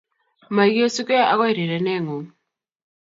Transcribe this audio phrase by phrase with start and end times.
[0.55, 2.25] Magesugei agoi rirenengung